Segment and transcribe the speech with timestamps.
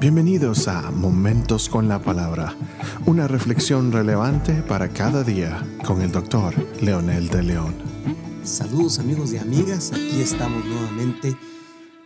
[0.00, 2.56] Bienvenidos a Momentos con la Palabra,
[3.04, 7.74] una reflexión relevante para cada día con el doctor Leonel de León.
[8.42, 11.36] Saludos amigos y amigas, aquí estamos nuevamente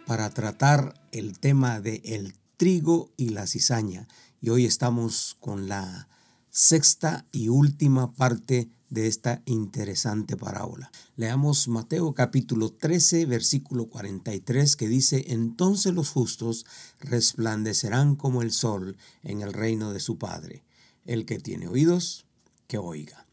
[0.09, 4.09] para tratar el tema de el trigo y la cizaña
[4.41, 6.09] y hoy estamos con la
[6.51, 10.91] sexta y última parte de esta interesante parábola.
[11.17, 16.67] Leamos Mateo capítulo 13, versículo 43, que dice, Entonces los justos
[17.01, 20.65] resplandecerán como el sol en el reino de su Padre.
[21.05, 22.27] El que tiene oídos,
[22.67, 23.27] que oiga.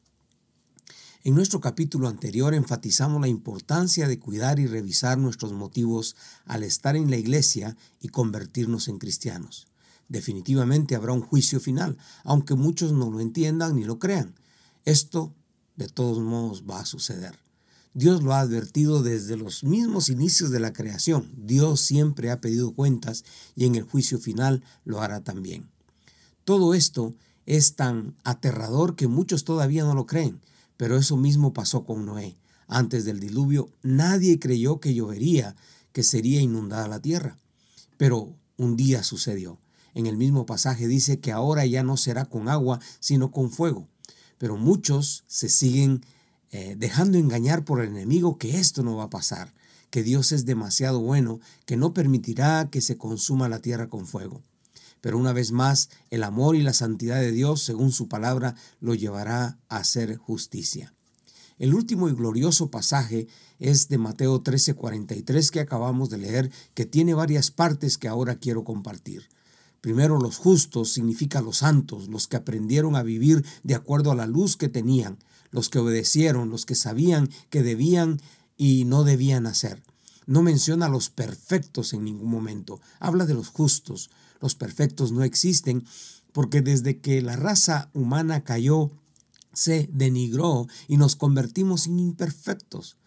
[1.23, 6.95] En nuestro capítulo anterior enfatizamos la importancia de cuidar y revisar nuestros motivos al estar
[6.95, 9.67] en la iglesia y convertirnos en cristianos.
[10.09, 14.33] Definitivamente habrá un juicio final, aunque muchos no lo entiendan ni lo crean.
[14.83, 15.35] Esto
[15.81, 17.39] de todos modos va a suceder.
[17.93, 21.33] Dios lo ha advertido desde los mismos inicios de la creación.
[21.35, 25.69] Dios siempre ha pedido cuentas y en el juicio final lo hará también.
[26.45, 27.15] Todo esto
[27.47, 30.39] es tan aterrador que muchos todavía no lo creen,
[30.77, 32.37] pero eso mismo pasó con Noé.
[32.67, 35.55] Antes del diluvio nadie creyó que llovería,
[35.93, 37.39] que sería inundada la tierra.
[37.97, 39.59] Pero un día sucedió.
[39.95, 43.90] En el mismo pasaje dice que ahora ya no será con agua, sino con fuego
[44.41, 46.03] pero muchos se siguen
[46.49, 49.53] eh, dejando engañar por el enemigo que esto no va a pasar,
[49.91, 54.41] que Dios es demasiado bueno, que no permitirá que se consuma la tierra con fuego.
[54.99, 58.95] Pero una vez más, el amor y la santidad de Dios, según su palabra, lo
[58.95, 60.91] llevará a hacer justicia.
[61.59, 63.27] El último y glorioso pasaje
[63.59, 68.63] es de Mateo 13:43 que acabamos de leer, que tiene varias partes que ahora quiero
[68.63, 69.29] compartir.
[69.81, 74.27] Primero los justos significa los santos, los que aprendieron a vivir de acuerdo a la
[74.27, 75.17] luz que tenían,
[75.49, 78.21] los que obedecieron, los que sabían que debían
[78.57, 79.83] y no debían hacer.
[80.27, 84.11] No menciona a los perfectos en ningún momento, habla de los justos.
[84.39, 85.83] Los perfectos no existen
[86.31, 88.91] porque desde que la raza humana cayó,
[89.53, 92.97] se denigró y nos convertimos en imperfectos.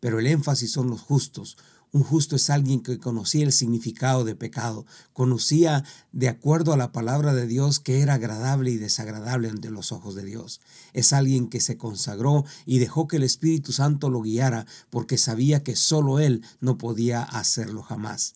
[0.00, 1.56] Pero el énfasis son los justos,
[1.94, 6.90] un justo es alguien que conocía el significado de pecado, conocía de acuerdo a la
[6.90, 10.60] palabra de Dios que era agradable y desagradable ante los ojos de Dios.
[10.92, 15.62] Es alguien que se consagró y dejó que el Espíritu Santo lo guiara porque sabía
[15.62, 18.34] que solo Él no podía hacerlo jamás.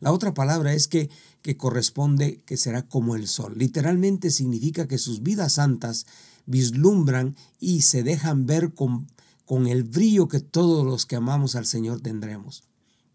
[0.00, 1.08] La otra palabra es que,
[1.40, 3.54] que corresponde que será como el sol.
[3.56, 6.04] Literalmente significa que sus vidas santas
[6.46, 9.06] vislumbran y se dejan ver con,
[9.44, 12.64] con el brillo que todos los que amamos al Señor tendremos.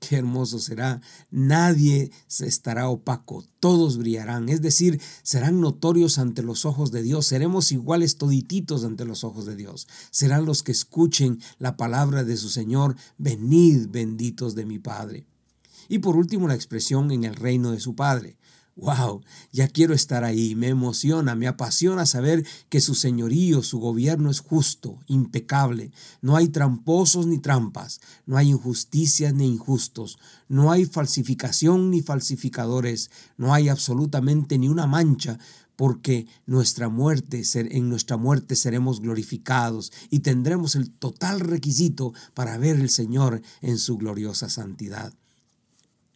[0.08, 1.02] Qué hermoso será.
[1.32, 3.46] Nadie se estará opaco.
[3.62, 4.50] Todos brillarán.
[4.50, 7.26] Es decir, serán notorios ante los ojos de Dios.
[7.26, 9.88] Seremos iguales todititos ante los ojos de Dios.
[10.12, 12.98] Serán los que escuchen la palabra de su Señor.
[13.18, 15.26] Venid benditos de mi Padre.
[15.88, 18.38] Y por último, la expresión en el reino de su Padre.
[18.76, 24.32] Wow, ya quiero estar ahí, me emociona, me apasiona saber que su señorío, su gobierno
[24.32, 25.92] es justo, impecable.
[26.22, 30.18] No hay tramposos ni trampas, no hay injusticias ni injustos,
[30.48, 35.38] no hay falsificación ni falsificadores, no hay absolutamente ni una mancha,
[35.76, 42.78] porque nuestra muerte, en nuestra muerte seremos glorificados y tendremos el total requisito para ver
[42.78, 45.14] al Señor en su gloriosa santidad.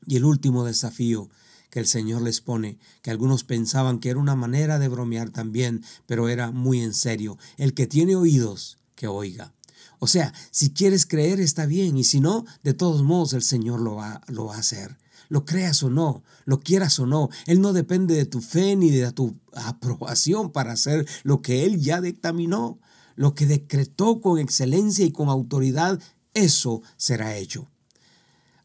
[0.07, 1.29] Y el último desafío
[1.69, 5.83] que el Señor les pone, que algunos pensaban que era una manera de bromear también,
[6.05, 7.37] pero era muy en serio.
[7.57, 9.53] El que tiene oídos, que oiga.
[9.99, 13.81] O sea, si quieres creer está bien y si no, de todos modos el Señor
[13.81, 14.97] lo va, lo va a hacer.
[15.29, 18.91] Lo creas o no, lo quieras o no, Él no depende de tu fe ni
[18.91, 22.79] de tu aprobación para hacer lo que Él ya dictaminó.
[23.15, 25.99] Lo que decretó con excelencia y con autoridad,
[26.35, 27.67] eso será hecho.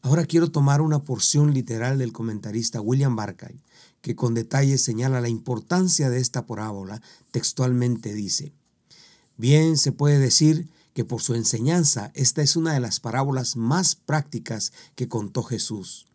[0.05, 3.61] Ahora quiero tomar una porción literal del comentarista William Barclay,
[4.01, 7.01] que con detalle señala la importancia de esta parábola.
[7.31, 8.51] Textualmente dice,
[9.37, 13.95] bien se puede decir que por su enseñanza esta es una de las parábolas más
[13.95, 16.05] prácticas que contó Jesús.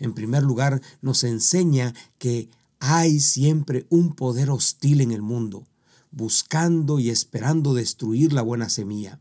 [0.00, 5.66] En primer lugar, nos enseña que hay siempre un poder hostil en el mundo,
[6.10, 9.18] buscando y esperando destruir la buena semilla.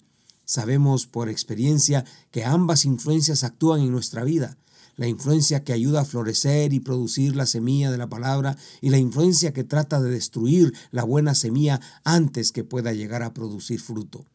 [0.49, 4.57] Sabemos por experiencia que ambas influencias actúan en nuestra vida.
[4.95, 8.97] La influencia que ayuda a florecer y producir la semilla de la palabra y la
[8.97, 14.25] influencia que trata de destruir la buena semilla antes que pueda llegar a producir fruto.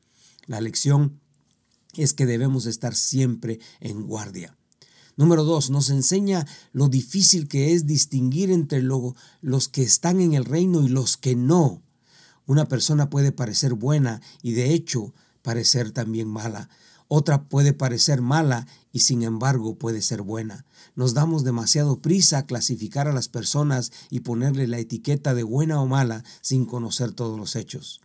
[0.46, 1.18] La lección
[1.94, 4.56] es que debemos estar siempre en guardia.
[5.16, 10.44] Número dos, nos enseña lo difícil que es distinguir entre los que están en el
[10.44, 11.82] reino y los que no.
[12.46, 15.12] Una persona puede parecer buena y de hecho
[15.44, 16.70] parecer también mala.
[17.06, 20.64] Otra puede parecer mala y sin embargo puede ser buena.
[20.96, 25.80] Nos damos demasiado prisa a clasificar a las personas y ponerle la etiqueta de buena
[25.82, 28.00] o mala sin conocer todos los hechos.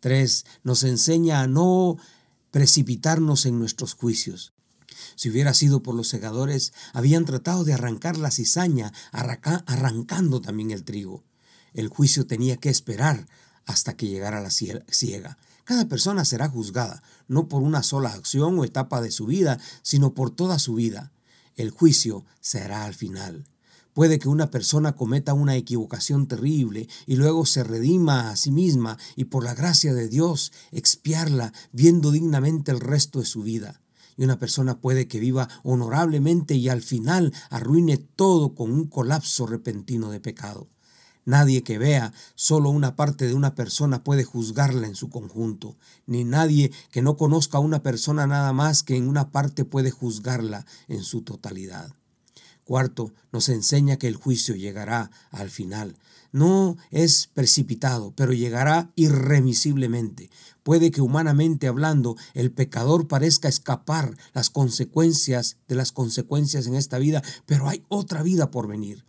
[0.00, 0.44] 3.
[0.62, 1.96] Nos enseña a no
[2.50, 4.52] precipitarnos en nuestros juicios.
[5.14, 10.84] Si hubiera sido por los segadores, habían tratado de arrancar la cizaña, arrancando también el
[10.84, 11.24] trigo.
[11.72, 13.26] El juicio tenía que esperar
[13.64, 15.38] hasta que llegara la ciega.
[15.68, 20.14] Cada persona será juzgada, no por una sola acción o etapa de su vida, sino
[20.14, 21.12] por toda su vida.
[21.56, 23.44] El juicio será al final.
[23.92, 28.96] Puede que una persona cometa una equivocación terrible y luego se redima a sí misma
[29.14, 33.82] y por la gracia de Dios expiarla viendo dignamente el resto de su vida.
[34.16, 39.46] Y una persona puede que viva honorablemente y al final arruine todo con un colapso
[39.46, 40.66] repentino de pecado.
[41.28, 45.76] Nadie que vea solo una parte de una persona puede juzgarla en su conjunto,
[46.06, 49.90] ni nadie que no conozca a una persona nada más que en una parte puede
[49.90, 51.92] juzgarla en su totalidad.
[52.64, 55.98] Cuarto, nos enseña que el juicio llegará al final.
[56.32, 60.30] No es precipitado, pero llegará irremisiblemente.
[60.62, 66.96] Puede que humanamente hablando el pecador parezca escapar las consecuencias de las consecuencias en esta
[66.96, 69.04] vida, pero hay otra vida por venir.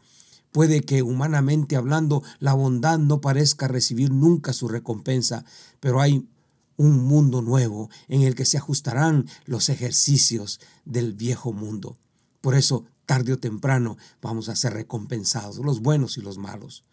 [0.51, 5.45] Puede que humanamente hablando la bondad no parezca recibir nunca su recompensa,
[5.79, 6.27] pero hay
[6.75, 11.97] un mundo nuevo en el que se ajustarán los ejercicios del viejo mundo.
[12.41, 16.83] Por eso, tarde o temprano, vamos a ser recompensados, los buenos y los malos.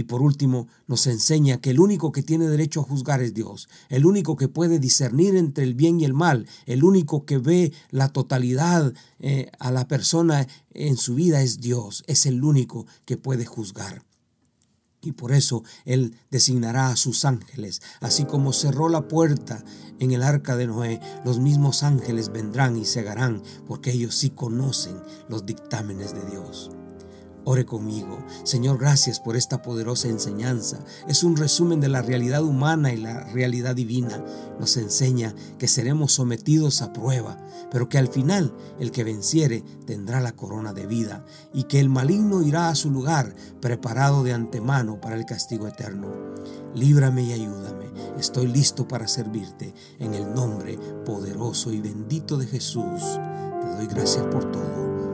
[0.00, 3.68] Y por último, nos enseña que el único que tiene derecho a juzgar es Dios,
[3.90, 7.74] el único que puede discernir entre el bien y el mal, el único que ve
[7.90, 13.18] la totalidad eh, a la persona en su vida es Dios, es el único que
[13.18, 14.02] puede juzgar.
[15.02, 19.62] Y por eso Él designará a sus ángeles, así como cerró la puerta
[19.98, 24.96] en el arca de Noé, los mismos ángeles vendrán y cegarán, porque ellos sí conocen
[25.28, 26.70] los dictámenes de Dios.
[27.44, 28.18] Ore conmigo.
[28.44, 30.78] Señor, gracias por esta poderosa enseñanza.
[31.08, 34.22] Es un resumen de la realidad humana y la realidad divina.
[34.58, 37.38] Nos enseña que seremos sometidos a prueba,
[37.70, 41.88] pero que al final el que venciere tendrá la corona de vida y que el
[41.88, 46.12] maligno irá a su lugar preparado de antemano para el castigo eterno.
[46.74, 47.90] Líbrame y ayúdame.
[48.18, 53.00] Estoy listo para servirte en el nombre poderoso y bendito de Jesús.
[53.62, 55.09] Te doy gracias por todo